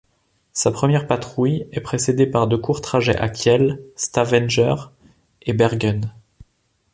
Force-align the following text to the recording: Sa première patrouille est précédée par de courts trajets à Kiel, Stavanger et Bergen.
Sa 0.51 0.71
première 0.71 1.05
patrouille 1.05 1.67
est 1.73 1.79
précédée 1.79 2.25
par 2.25 2.47
de 2.47 2.55
courts 2.55 2.81
trajets 2.81 3.17
à 3.19 3.29
Kiel, 3.29 3.83
Stavanger 3.95 4.73
et 5.43 5.53
Bergen. 5.53 6.09